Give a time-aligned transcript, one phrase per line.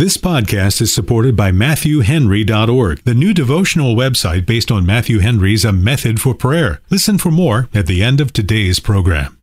[0.00, 5.72] This podcast is supported by MatthewHenry.org, the new devotional website based on Matthew Henry's A
[5.72, 6.80] Method for Prayer.
[6.88, 9.36] Listen for more at the end of today's program.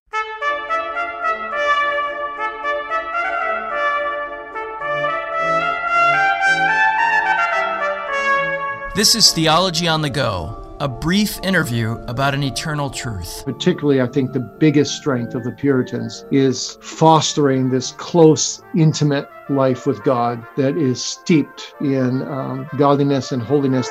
[8.96, 13.44] This is Theology on the Go, a brief interview about an eternal truth.
[13.46, 19.88] Particularly, I think the biggest strength of the Puritans is fostering this close, intimate life
[19.88, 23.90] with God that is steeped in um, godliness and holiness.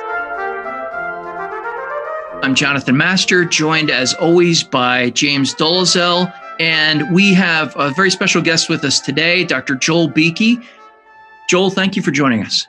[2.43, 8.41] I'm Jonathan Master, joined as always by James Dolezal, and we have a very special
[8.41, 9.74] guest with us today, Dr.
[9.74, 10.62] Joel Beeke.
[11.48, 12.66] Joel, thank you for joining us.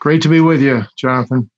[0.00, 1.50] Great to be with you, Jonathan.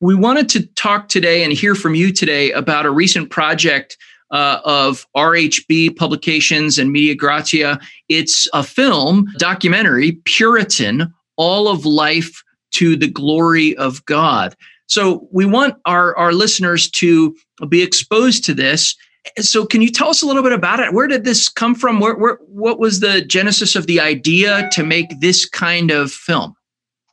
[0.00, 3.96] We wanted to talk today and hear from you today about a recent project
[4.30, 7.80] uh, of RHB Publications and Media Gratiae.
[8.10, 12.42] It's a film documentary, Puritan, All of Life
[12.72, 14.54] to the Glory of God.
[14.86, 17.34] So we want our, our listeners to
[17.68, 18.94] be exposed to this.
[19.40, 20.92] So can you tell us a little bit about it?
[20.92, 22.00] Where did this come from?
[22.00, 26.54] Where, where, what was the genesis of the idea to make this kind of film?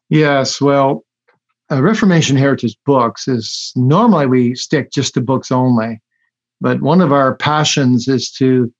[0.09, 1.05] Yes, well,
[1.73, 5.99] uh, Reformation Heritage Books is normally we stick just to books only,
[6.61, 8.71] but one of our passions is to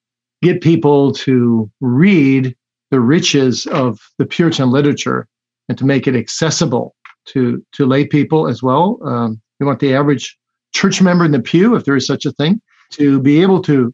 [0.42, 2.56] get people to read
[2.92, 5.28] the riches of the Puritan literature
[5.70, 9.00] and to make it accessible to to lay people as well.
[9.06, 10.38] Um, we want the average
[10.74, 13.94] church member in the pew, if there is such a thing, to be able to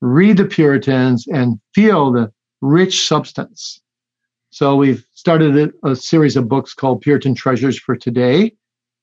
[0.00, 3.80] read the Puritans and feel the rich substance
[4.50, 8.54] so we've started a, a, series of books called Puritan Treasures for Today,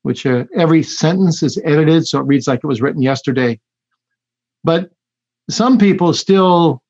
[0.02, 3.60] which uh, every sentence is edited so it reads like it was written yesterday.
[4.64, 4.92] But
[5.50, 6.82] some people still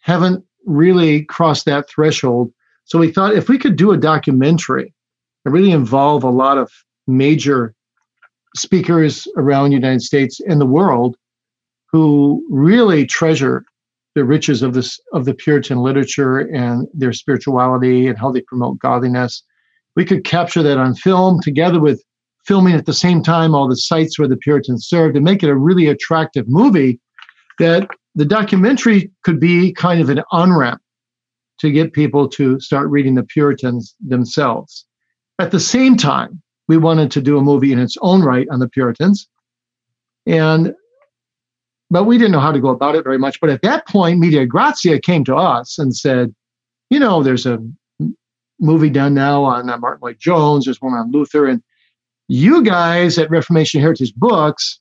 [0.00, 2.52] haven't really crossed that threshold.
[2.84, 4.94] So we thought if we could do a documentary
[5.44, 6.70] and really involve a lot of
[7.06, 7.74] major
[8.56, 11.16] speakers around the United States and the world
[11.90, 13.64] who really treasure
[14.14, 18.78] the riches of this of the Puritan literature and their spirituality and how they promote
[18.78, 19.42] godliness.
[19.96, 22.02] We could capture that on film together with
[22.46, 25.48] filming at the same time all the sites where the Puritans served and make it
[25.48, 27.00] a really attractive movie
[27.58, 30.82] that the documentary could be kind of an on ramp
[31.60, 34.86] to get people to start reading the Puritans themselves.
[35.38, 38.58] At the same time, we wanted to do a movie in its own right on
[38.58, 39.28] the Puritans.
[40.26, 40.74] And
[41.92, 43.38] but we didn't know how to go about it very much.
[43.38, 46.34] But at that point, Media Gratiae came to us and said,
[46.88, 47.58] you know, there's a
[48.58, 51.62] movie done now on uh, Martyn Lloyd-Jones, there's one on Luther, and
[52.28, 54.80] you guys at Reformation Heritage Books,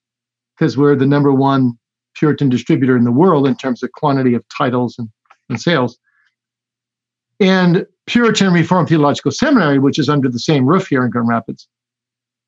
[0.55, 1.77] because we're the number one
[2.15, 5.09] Puritan distributor in the world in terms of quantity of titles and,
[5.49, 5.97] and sales,
[7.41, 11.67] and Puritan Reformed Theological Seminary, which is under the same roof here in Grand Rapids,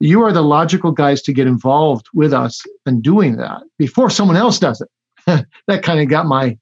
[0.03, 4.36] you are the logical guys to get involved with us in doing that before someone
[4.36, 5.46] else does it.
[5.68, 6.58] that kind of got my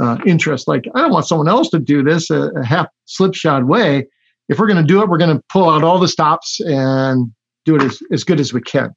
[0.00, 0.66] uh, interest.
[0.66, 4.08] Like, I don't want someone else to do this a, a half slipshod way.
[4.48, 7.32] If we're going to do it, we're going to pull out all the stops and
[7.64, 8.90] do it as, as good as we can.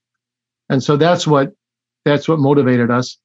[0.67, 1.53] And so that's what
[2.05, 3.15] that's what motivated us.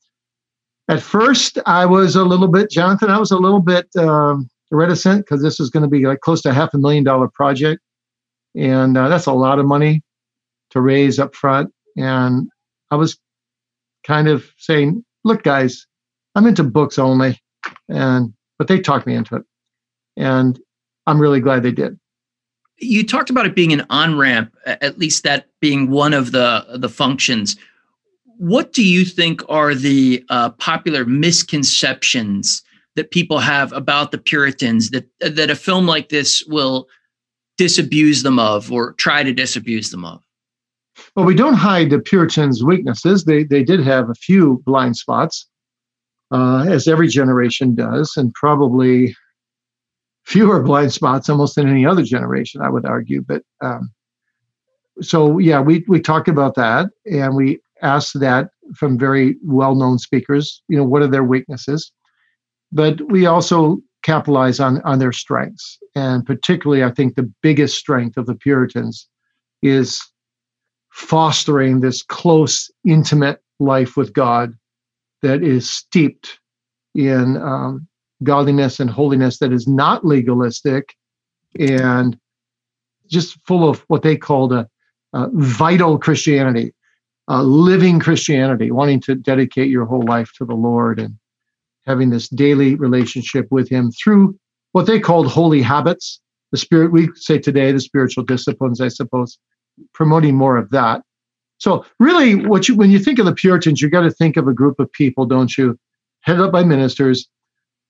[0.88, 3.08] At first, I was a little bit, Jonathan.
[3.08, 6.42] I was a little bit um, reticent because this is going to be like close
[6.42, 7.80] to half a million dollar project,
[8.54, 10.02] and uh, that's a lot of money
[10.70, 11.72] to raise up front.
[11.96, 12.48] And
[12.90, 13.18] I was
[14.04, 15.86] kind of saying, look, guys,
[16.34, 17.40] I'm into books only.
[17.88, 19.42] And but they talked me into it.
[20.16, 20.58] And
[21.06, 21.98] I'm really glad they did.
[22.78, 26.88] You talked about it being an on-ramp, at least that being one of the the
[26.88, 27.56] functions.
[28.38, 32.62] What do you think are the uh, popular misconceptions
[32.96, 36.88] that people have about the Puritans that that a film like this will
[37.58, 40.22] disabuse them of or try to disabuse them of?
[41.14, 43.24] Well, we don't hide the Puritans' weaknesses.
[43.24, 45.46] They, they did have a few blind spots,
[46.30, 49.14] uh, as every generation does, and probably
[50.24, 53.22] fewer blind spots almost than any other generation, I would argue.
[53.22, 53.92] But um,
[55.00, 59.98] so, yeah, we, we talked about that and we asked that from very well known
[59.98, 61.92] speakers, you know, what are their weaknesses?
[62.72, 65.78] But we also capitalize on, on their strengths.
[65.94, 69.08] And particularly, I think the biggest strength of the Puritans
[69.62, 70.00] is
[70.90, 74.54] fostering this close, intimate life with God
[75.22, 76.38] that is steeped
[76.94, 77.86] in um,
[78.22, 80.94] godliness and holiness that is not legalistic
[81.58, 82.18] and
[83.08, 84.68] just full of what they called a,
[85.12, 86.72] a vital Christianity,
[87.28, 91.16] a living Christianity, wanting to dedicate your whole life to the Lord and
[91.86, 94.38] having this daily relationship with Him through
[94.72, 96.20] what they called holy habits.
[96.52, 99.38] the spirit, we say today, the spiritual disciplines, I suppose,
[99.92, 101.02] promoting more of that.
[101.58, 104.48] So really, what you when you think of the Puritans, you got to think of
[104.48, 105.78] a group of people, don't you,
[106.22, 107.28] headed up by ministers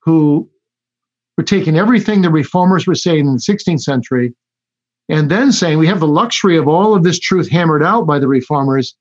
[0.01, 0.51] who
[1.37, 4.35] were taking everything the reformers were saying in the 16th century
[5.09, 8.19] and then saying we have the luxury of all of this truth hammered out by
[8.19, 8.95] the reformers.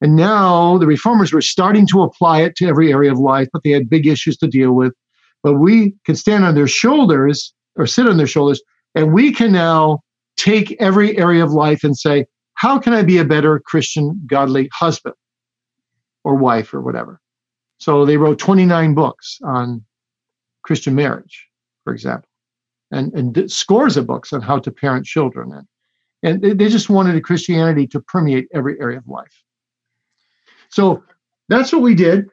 [0.00, 3.62] And now the reformers were starting to apply it to every area of life, but
[3.62, 4.94] they had big issues to deal with.
[5.42, 8.62] But we can stand on their shoulders or sit on their shoulders,
[8.94, 10.00] and we can now
[10.40, 14.70] take every area of life and say, how can I be a better Christian, godly
[14.72, 15.14] husband
[16.24, 17.20] or wife or whatever?
[17.78, 19.84] So they wrote 29 books on
[20.62, 21.46] Christian marriage,
[21.84, 22.28] for example,
[22.90, 25.52] and, and scores of books on how to parent children.
[25.52, 25.66] And,
[26.22, 29.42] and they, they just wanted Christianity to permeate every area of life.
[30.70, 31.02] So
[31.48, 32.28] that's what we did,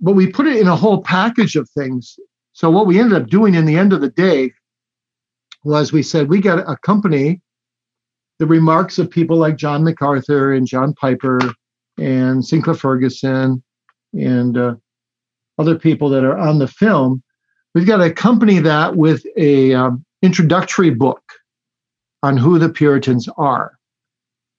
[0.00, 2.18] but we put it in a whole package of things.
[2.52, 4.52] So what we ended up doing in the end of the day
[5.64, 7.42] was we said we got a company
[8.38, 11.40] the remarks of people like John MacArthur and John Piper
[11.98, 13.62] and Sinclair Ferguson
[14.12, 14.74] and uh,
[15.58, 17.22] other people that are on the film.
[17.74, 21.22] We've got to accompany that with a um, introductory book
[22.22, 23.78] on who the Puritans are.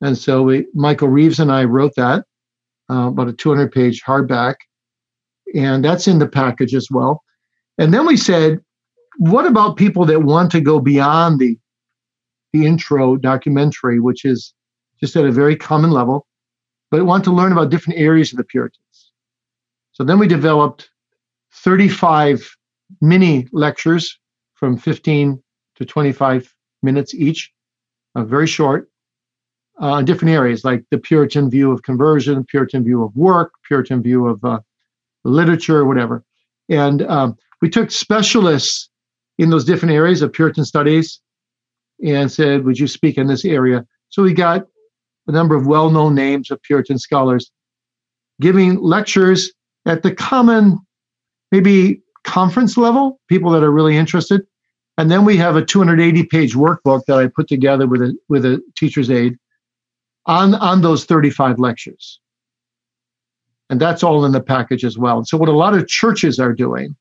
[0.02, 2.24] And so we, Michael Reeves and I wrote that,
[2.90, 4.56] uh, about a 200 page hardback,
[5.56, 7.24] and that's in the package as well.
[7.78, 8.60] And then we said,
[9.18, 11.58] what about people that want to go beyond the
[12.54, 14.54] the intro documentary, which is
[15.00, 16.26] just at a very common level,
[16.90, 19.12] but want to learn about different areas of the Puritans.
[19.92, 20.90] So then we developed
[21.54, 22.50] 35
[23.02, 24.18] mini lectures
[24.54, 25.42] from 15
[25.76, 27.52] to 25 minutes each,
[28.16, 28.90] uh, very short,
[29.80, 34.28] uh, different areas like the Puritan view of conversion, Puritan view of work, Puritan view
[34.28, 34.60] of uh,
[35.24, 36.24] literature, whatever.
[36.70, 38.90] And um, we took specialists
[39.38, 41.22] in those different areas of Puritan studies,
[42.04, 43.86] and said, Would you speak in this area?
[44.10, 44.66] So we got
[45.28, 47.52] a number of well known names of Puritan scholars
[48.40, 49.52] giving lectures
[49.86, 50.78] at the common,
[51.52, 54.46] maybe conference level, people that are really interested.
[54.98, 58.46] And then we have a 280 page workbook that I put together with a, with
[58.46, 59.38] a teacher's aid
[60.26, 62.20] on, on those 35 lectures.
[63.70, 65.24] And that's all in the package as well.
[65.26, 66.96] So, what a lot of churches are doing,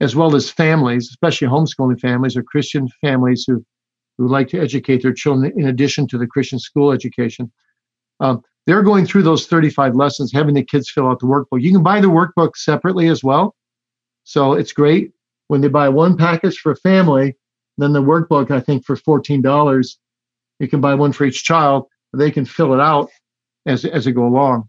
[0.00, 3.64] as well as families, especially homeschooling families or Christian families who
[4.18, 7.50] who like to educate their children in addition to the Christian school education.
[8.20, 11.62] Um, they're going through those 35 lessons, having the kids fill out the workbook.
[11.62, 13.56] You can buy the workbook separately as well.
[14.24, 15.12] So it's great
[15.52, 17.36] when they buy one package for a family,
[17.76, 19.96] then the workbook, I think, for $14,
[20.60, 21.88] you can buy one for each child.
[22.14, 23.10] They can fill it out
[23.66, 24.68] as, as they go along.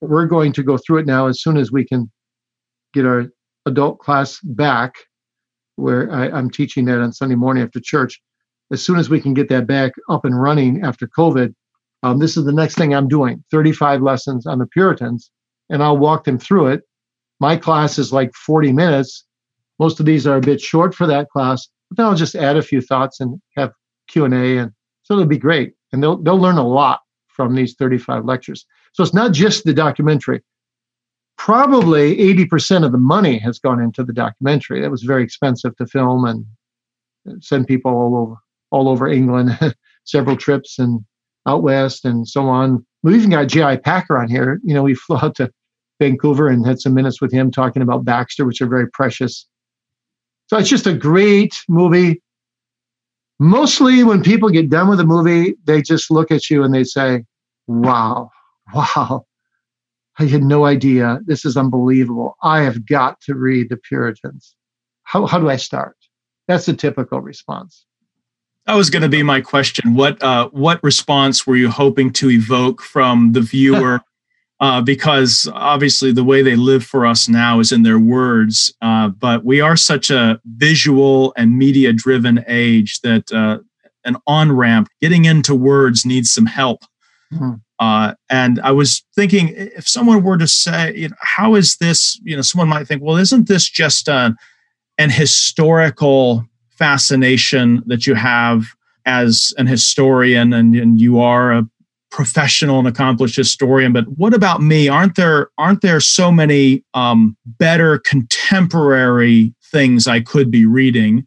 [0.00, 2.10] We're going to go through it now as soon as we can
[2.94, 3.26] get our
[3.66, 4.94] adult class back,
[5.76, 8.20] where I, I'm teaching that on Sunday morning after church
[8.72, 11.54] as soon as we can get that back up and running after COVID,
[12.02, 15.30] um, this is the next thing I'm doing 35 lessons on the Puritans,
[15.70, 16.82] and I'll walk them through it.
[17.40, 19.24] My class is like 40 minutes.
[19.78, 22.56] Most of these are a bit short for that class, but then I'll just add
[22.56, 23.72] a few thoughts and have
[24.08, 24.72] Q&A, and
[25.02, 25.74] so it'll be great.
[25.92, 28.66] And they'll, they'll learn a lot from these 35 lectures.
[28.92, 30.42] So it's not just the documentary.
[31.36, 34.80] Probably 80% of the money has gone into the documentary.
[34.80, 38.36] That was very expensive to film and send people all over
[38.74, 39.56] all over England,
[40.04, 41.04] several trips and
[41.46, 42.84] out west and so on.
[43.04, 43.76] We even got J.I.
[43.76, 44.60] Packer on here.
[44.64, 45.50] You know, we flew out to
[46.00, 49.46] Vancouver and had some minutes with him talking about Baxter, which are very precious.
[50.48, 52.20] So it's just a great movie.
[53.38, 56.84] Mostly when people get done with the movie, they just look at you and they
[56.84, 57.24] say,
[57.68, 58.30] wow,
[58.74, 59.24] wow,
[60.18, 61.20] I had no idea.
[61.26, 62.36] This is unbelievable.
[62.42, 64.56] I have got to read The Puritans.
[65.04, 65.96] How, how do I start?
[66.48, 67.86] That's the typical response.
[68.66, 69.94] That was going to be my question.
[69.94, 74.00] What uh, what response were you hoping to evoke from the viewer?
[74.60, 79.08] uh, because obviously the way they live for us now is in their words, uh,
[79.08, 83.58] but we are such a visual and media driven age that uh,
[84.04, 86.82] an on ramp getting into words needs some help.
[87.32, 88.12] Mm-hmm.
[88.30, 92.18] and I was thinking, if someone were to say, you know, how is this?
[92.22, 94.36] You know, someone might think, well, isn't this just an
[94.98, 98.64] historical fascination that you have
[99.06, 101.68] as an historian and, and you are a
[102.10, 104.88] professional and accomplished historian but what about me?
[104.88, 111.26] Aren't there aren't there so many um, better contemporary things i could be reading?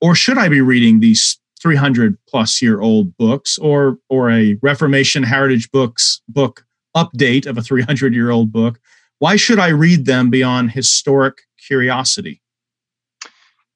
[0.00, 5.22] Or should i be reading these 300 plus year old books or or a reformation
[5.22, 8.80] heritage books book update of a 300 year old book?
[9.20, 12.42] Why should i read them beyond historic curiosity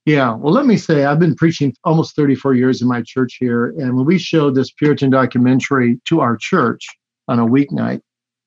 [0.09, 3.75] Yeah, well, let me say, I've been preaching almost 34 years in my church here.
[3.79, 6.87] And when we showed this Puritan documentary to our church
[7.29, 8.01] on a weeknight,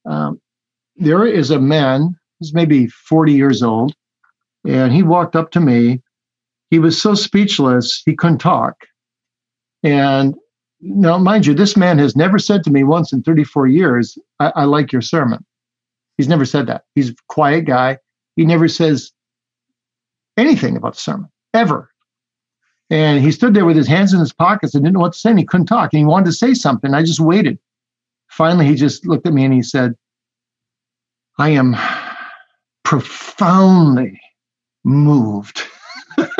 [0.09, 0.41] um,
[0.95, 3.93] there is a man who's maybe 40 years old,
[4.65, 6.01] and he walked up to me.
[6.71, 8.87] He was so speechless, he couldn't talk.
[9.83, 10.33] And
[10.79, 14.51] now, mind you, this man has never said to me once in 34 years, I,
[14.55, 15.45] I like your sermon.
[16.17, 16.85] He's never said that.
[16.95, 17.99] He's a quiet guy.
[18.35, 19.11] He never says
[20.37, 21.89] anything about the sermon, ever.
[22.89, 25.19] And he stood there with his hands in his pockets and didn't know what to
[25.19, 25.29] say.
[25.29, 25.93] And he couldn't talk.
[25.93, 26.93] And he wanted to say something.
[26.93, 27.57] I just waited.
[28.29, 29.95] Finally, he just looked at me and he said,
[31.37, 31.75] I am
[32.83, 34.19] profoundly
[34.83, 35.61] moved.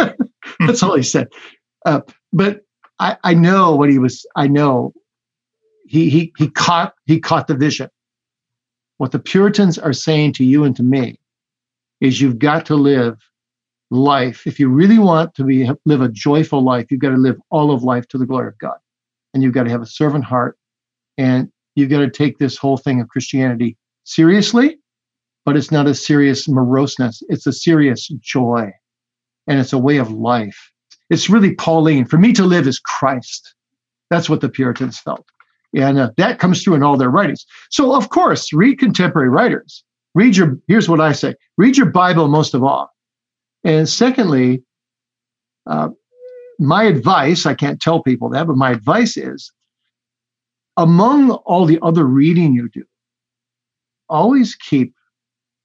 [0.60, 1.30] That's all he said.
[1.86, 2.02] Uh,
[2.34, 2.62] but
[3.00, 4.26] I, I know what he was.
[4.36, 4.94] I know
[5.88, 7.90] he he he caught he caught the vision.
[8.98, 11.20] What the Puritans are saying to you and to me
[12.00, 13.18] is you've got to live
[13.92, 14.48] life.
[14.48, 17.72] If you really want to be live a joyful life, you've got to live all
[17.72, 18.78] of life to the glory of God,
[19.34, 20.58] and you've got to have a servant heart,
[21.18, 24.80] and you've got to take this whole thing of Christianity seriously.
[25.46, 28.72] But it's not a serious moroseness; it's a serious joy,
[29.48, 30.72] and it's a way of life
[31.12, 32.06] it's really Pauline.
[32.06, 33.54] For me to live is Christ.
[34.10, 35.26] That's what the Puritans felt.
[35.76, 37.46] And uh, that comes through in all their writings.
[37.70, 39.84] So, of course, read contemporary writers.
[40.16, 42.90] Read your, here's what I say read your Bible most of all.
[43.64, 44.64] And secondly,
[45.68, 45.90] uh,
[46.60, 49.52] my advice, I can't tell people that, but my advice is
[50.78, 52.84] among all the other reading you do,
[54.10, 54.94] always keep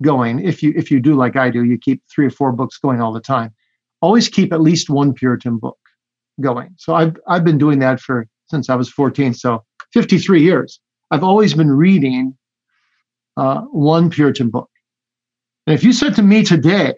[0.02, 0.40] going.
[0.40, 3.00] If you if you do like I do, you keep three or four books going
[3.00, 3.54] all the time
[4.00, 5.78] always keep at least one Puritan book
[6.40, 6.70] going.
[6.76, 10.80] So I've I've been doing that for since I was 14, so 53 years.
[11.10, 12.36] I've always been reading
[13.36, 14.70] uh, one Puritan book.
[15.66, 16.94] And if you said to me today,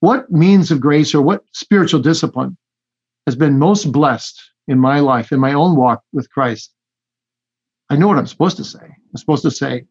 [0.00, 2.56] what means of grace or what spiritual discipline
[3.26, 6.72] has been most blessed in my life, in my own walk with Christ?
[7.90, 8.84] I know what I'm supposed to say.
[8.84, 9.84] I'm supposed to say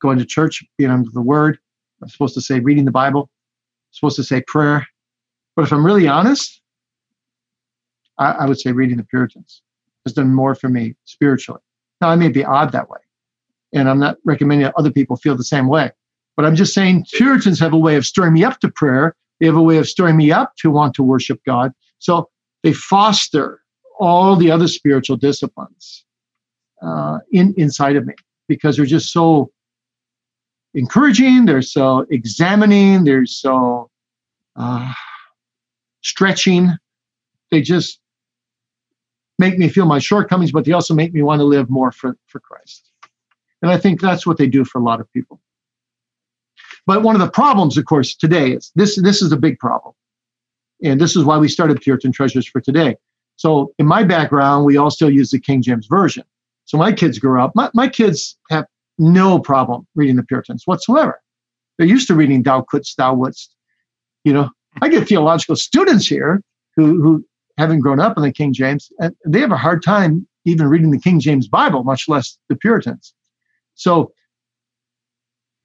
[0.00, 1.58] going to church, being under the word.
[2.02, 3.30] I'm supposed to say reading the Bible
[3.88, 4.86] I'm supposed to say prayer.
[5.54, 6.60] But if I'm really honest,
[8.18, 9.62] I, I would say reading the Puritans
[10.04, 11.60] has done more for me spiritually.
[12.00, 12.98] Now, I may be odd that way,
[13.72, 15.90] and I'm not recommending that other people feel the same way.
[16.36, 19.16] But I'm just saying Puritans have a way of stirring me up to prayer.
[19.40, 21.72] They have a way of stirring me up to want to worship God.
[21.98, 22.30] So
[22.62, 23.60] they foster
[23.98, 26.04] all the other spiritual disciplines
[26.82, 28.14] uh, in inside of me
[28.48, 29.50] because they're just so
[30.74, 33.90] encouraging, they're so examining, they're so
[34.56, 34.92] uh,
[36.02, 36.70] stretching.
[37.50, 38.00] They just
[39.38, 42.16] make me feel my shortcomings, but they also make me want to live more for,
[42.26, 42.90] for Christ.
[43.62, 45.40] And I think that's what they do for a lot of people.
[46.86, 49.94] But one of the problems, of course, today is this this is a big problem.
[50.82, 52.96] And this is why we started Puritan Treasures for Today.
[53.36, 56.24] So in my background, we all still use the King James Version.
[56.64, 58.66] So my kids grew up, my, my kids have
[58.98, 61.20] no problem reading the Puritans whatsoever.
[61.78, 63.54] They're used to reading thou couldst, thou wouldst.
[64.24, 64.50] You know,
[64.82, 66.42] I get theological students here
[66.74, 67.24] who, who
[67.58, 70.90] haven't grown up in the King James, and they have a hard time even reading
[70.90, 73.14] the King James Bible, much less the Puritans.
[73.74, 74.12] So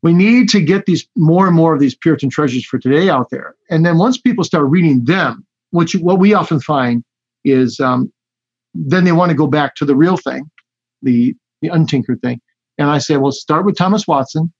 [0.03, 3.29] we need to get these more and more of these Puritan treasures for today out
[3.29, 3.55] there.
[3.70, 7.03] And then once people start reading them, what, you, what we often find
[7.46, 8.12] is um,
[8.74, 10.50] then they want to go back to the real thing,
[11.01, 12.41] the, the untinkered thing.
[12.77, 14.51] And I say, well, start with Thomas Watson,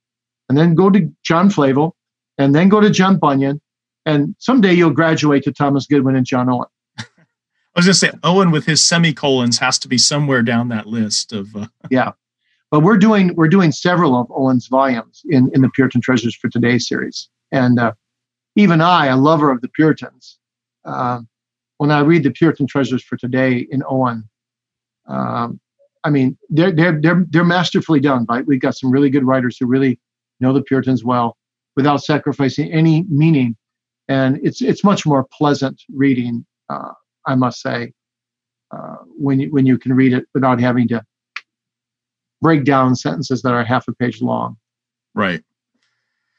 [0.48, 1.96] and then go to John Flavel,
[2.38, 3.62] and then go to John Bunyan,
[4.06, 6.68] and someday you'll graduate to Thomas Goodwin and John Owen.
[7.00, 7.04] I
[7.76, 11.34] was going to say Owen with his semicolons has to be somewhere down that list
[11.34, 11.56] of.
[11.56, 11.68] Uh...
[11.90, 12.12] yeah,
[12.72, 16.50] but we're doing we're doing several of Owen's volumes in in the Puritan Treasures for
[16.50, 17.94] Today series, and uh,
[18.56, 20.40] even I, a lover of the Puritans,
[20.86, 21.20] uh,
[21.78, 24.28] when I read the Puritan Treasures for Today in Owen,
[25.08, 25.60] um,
[26.06, 28.26] I mean, they're they're they're they're masterfully done.
[28.30, 28.48] Right?
[28.48, 30.00] We've got some really good writers who really
[30.40, 31.38] know the Puritans well,
[31.76, 33.58] without sacrificing any meaning,
[34.08, 36.94] and it's it's much more pleasant reading, uh,
[37.26, 37.92] I must say,
[38.72, 41.04] uh, when you when you can read it without having to
[42.42, 44.58] break down sentences that are half a page long.
[45.14, 45.44] Right.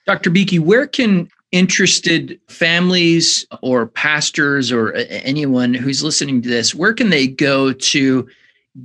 [0.07, 0.31] Dr.
[0.31, 7.11] Beeke, where can interested families or pastors or anyone who's listening to this, where can
[7.11, 8.27] they go to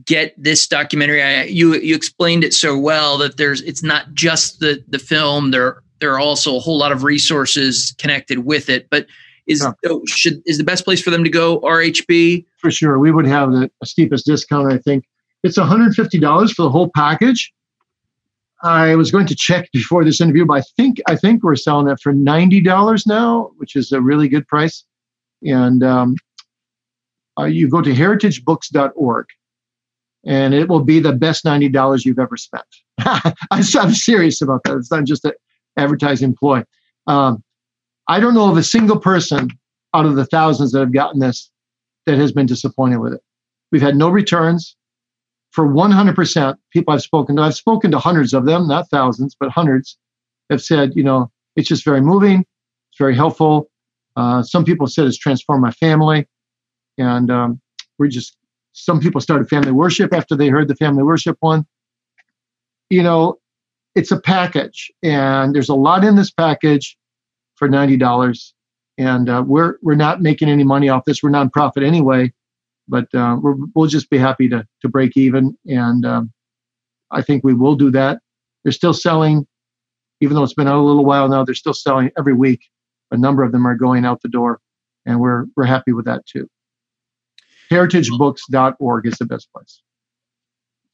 [0.05, 4.59] get this documentary I, you you explained it so well that there's it's not just
[4.59, 8.89] the the film there there are also a whole lot of resources connected with it
[8.89, 9.07] but
[9.47, 9.93] is yeah.
[10.05, 13.51] should is the best place for them to go RHB for sure we would have
[13.51, 15.05] the steepest discount I think
[15.47, 17.51] it's $150 for the whole package
[18.63, 21.87] I was going to check before this interview, but I think I think we're selling
[21.87, 24.83] it for ninety dollars now, which is a really good price.
[25.43, 26.15] And um,
[27.39, 29.25] uh, you go to heritagebooks.org,
[30.25, 32.65] and it will be the best ninety dollars you've ever spent.
[33.51, 34.75] I'm, serious about that.
[34.77, 35.33] It's not just an
[35.77, 36.63] advertising ploy.
[37.05, 37.43] Um,
[38.07, 39.49] I don't know of a single person
[39.93, 41.51] out of the thousands that have gotten this
[42.07, 43.21] that has been disappointed with it.
[43.71, 44.75] We've had no returns
[45.57, 47.41] for 100% people I've spoken to.
[47.41, 49.97] I've spoken to hundreds of them, not thousands, but hundreds
[50.51, 52.41] have said, you know, it's just very moving.
[52.91, 53.67] It's very helpful.
[54.15, 56.27] Uh, some people said it's transformed my family.
[56.99, 57.59] And um,
[57.97, 58.37] we just,
[58.73, 61.65] some people started family worship after they heard the family worship one.
[62.91, 63.39] You know,
[63.95, 66.95] it's a package, and there's a lot in this package
[67.55, 68.53] for $90
[68.99, 71.21] and uh, we're we're not making any money off this.
[71.21, 72.33] We're nonprofit anyway,
[72.87, 76.31] but uh, we will just be happy to to break even, and um,
[77.11, 78.19] I think we will do that.
[78.63, 79.47] They're still selling,
[80.21, 81.43] even though it's been out a little while now.
[81.43, 82.61] They're still selling every week.
[83.11, 84.59] A number of them are going out the door,
[85.05, 86.49] and we're we're happy with that too.
[87.71, 89.81] HeritageBooks.org is the best place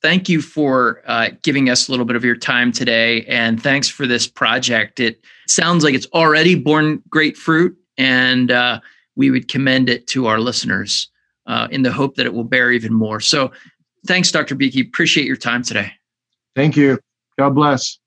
[0.04, 3.88] thank you for uh, giving us a little bit of your time today and thanks
[3.88, 8.80] for this project it sounds like it's already borne great fruit and uh,
[9.16, 11.10] we would commend it to our listeners
[11.46, 13.20] uh, in the hope that it will bear even more.
[13.20, 13.52] So
[14.06, 15.92] thanks dr beeke appreciate your time today.
[16.56, 17.00] Thank you.
[17.38, 18.00] God bless.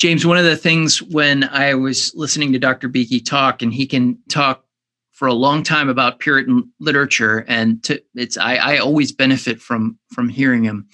[0.00, 3.86] James one of the things when i was listening to dr beeke talk and he
[3.86, 4.64] can talk
[5.12, 9.98] for a long time about puritan literature and to, it's I, I always benefit from
[10.10, 10.88] from hearing him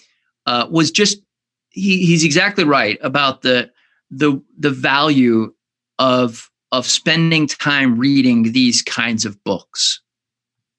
[0.47, 1.23] uh, was just
[1.71, 3.71] he, he's exactly right about the
[4.11, 5.53] the the value
[5.99, 10.01] of of spending time reading these kinds of books.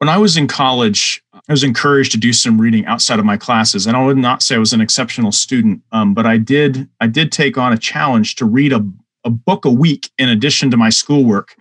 [0.01, 3.37] When I was in college, I was encouraged to do some reading outside of my
[3.37, 6.89] classes, and I would not say I was an exceptional student, um, but I did
[6.99, 8.83] I did take on a challenge to read a
[9.23, 11.55] a book a week in addition to my schoolwork,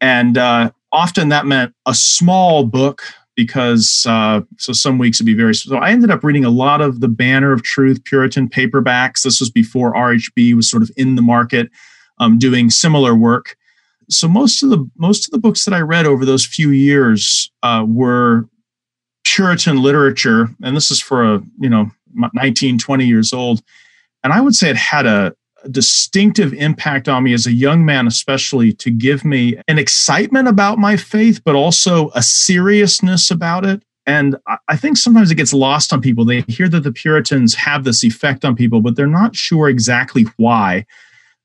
[0.00, 3.02] and uh, often that meant a small book
[3.34, 6.80] because uh, so some weeks would be very so i ended up reading a lot
[6.80, 9.22] of the banner of truth puritan paperbacks.
[9.22, 11.68] This was before rhb was sort of in the market
[12.20, 13.56] um, doing similar work
[14.08, 17.50] so most of the most of the books that i read over those few years
[17.62, 18.48] uh, were
[19.24, 21.90] puritan literature and this is for a you know
[22.34, 23.62] 19 20 years old
[24.22, 25.34] and i would say it had a
[25.70, 30.78] distinctive impact on me as a young man, especially to give me an excitement about
[30.78, 33.82] my faith, but also a seriousness about it.
[34.06, 34.36] And
[34.68, 36.24] I think sometimes it gets lost on people.
[36.24, 40.26] They hear that the Puritans have this effect on people, but they're not sure exactly
[40.36, 40.86] why.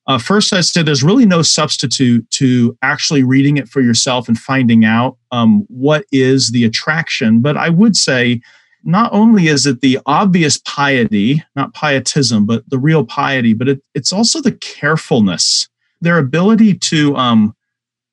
[0.07, 4.37] Uh, first, I said there's really no substitute to actually reading it for yourself and
[4.37, 7.41] finding out um, what is the attraction.
[7.41, 8.41] But I would say
[8.83, 13.83] not only is it the obvious piety, not pietism, but the real piety, but it,
[13.93, 15.69] it's also the carefulness,
[16.01, 17.55] their ability to um,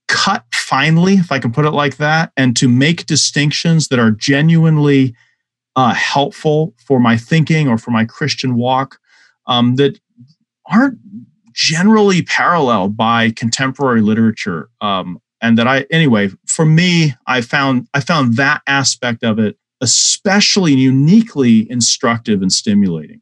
[0.08, 4.10] cut finely, if I can put it like that, and to make distinctions that are
[4.10, 5.14] genuinely
[5.74, 8.98] uh, helpful for my thinking or for my Christian walk
[9.46, 9.98] um, that
[10.66, 10.98] aren't
[11.58, 14.70] generally paralleled by contemporary literature.
[14.80, 19.58] Um, and that I, anyway, for me, I found I found that aspect of it
[19.80, 23.20] especially uniquely instructive and stimulating.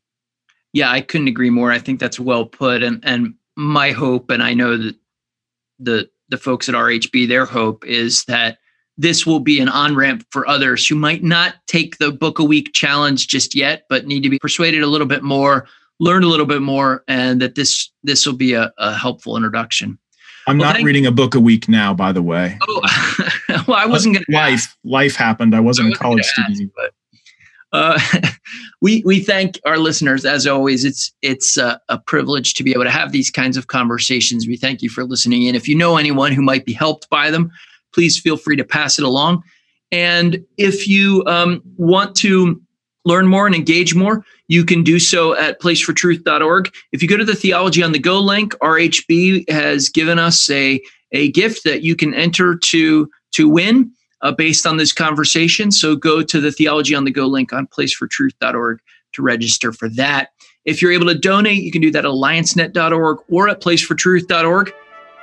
[0.73, 1.73] Yeah, I couldn't agree more.
[1.73, 2.83] I think that's well put.
[2.83, 4.97] And and my hope, and I know that
[5.79, 8.59] the the folks at RHB, their hope is that
[8.99, 12.45] this will be an on ramp for others who might not take the book a
[12.45, 15.67] week challenge just yet, but need to be persuaded a little bit more,
[16.01, 19.99] learn a little bit more, and that this this will be a, a helpful introduction.
[20.47, 22.57] I'm well, not reading a book a week now, by the way.
[22.69, 22.81] Oh,
[23.67, 24.33] well, I wasn't going to.
[24.33, 24.77] Life, ask.
[24.85, 25.55] life happened.
[25.55, 26.61] I wasn't, I a college student.
[26.61, 26.95] Ask, but
[27.73, 27.99] uh,
[28.81, 30.85] we we thank our listeners as always.
[30.85, 34.47] It's it's a, a, privilege to be able to have these kinds of conversations.
[34.47, 35.55] We thank you for listening in.
[35.55, 37.51] If you know anyone who might be helped by them,
[37.93, 39.43] please feel free to pass it along.
[39.93, 42.61] And if you um, want to
[43.07, 46.73] learn more and engage more, you can do so at placefortruth.org.
[46.93, 50.81] If you go to the Theology on the Go link, RHB has given us a,
[51.13, 53.91] a gift that you can enter to, to win
[54.23, 55.71] uh, based on this conversation.
[55.71, 58.81] So go to the Theology on the Go link on placefortruth.org
[59.13, 60.31] to register for that.
[60.65, 64.73] If you're able to donate, you can do that at alliancenet.org or at placefortruth.org.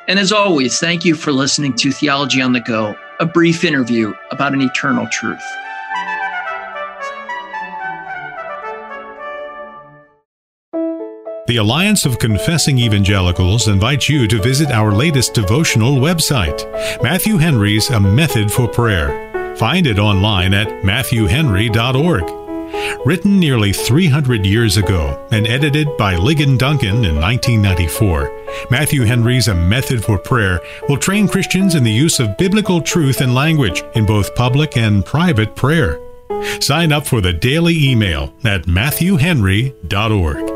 [0.08, 4.14] And as always, thank you for listening to Theology on the Go, a brief interview
[4.32, 5.44] about an eternal truth.
[11.54, 16.64] The Alliance of Confessing Evangelicals invites you to visit our latest devotional website,
[17.04, 19.56] Matthew Henry's A Method for Prayer.
[19.58, 23.06] Find it online at matthewhenry.org.
[23.06, 29.54] Written nearly 300 years ago and edited by Ligon Duncan in 1994, Matthew Henry's A
[29.54, 34.08] Method for Prayer will train Christians in the use of biblical truth and language in
[34.08, 36.00] both public and private prayer.
[36.62, 40.53] Sign up for the daily email at MatthewHenry.org.